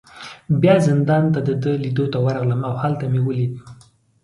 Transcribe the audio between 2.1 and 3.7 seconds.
ته ورغلم، او هلته مې ولید.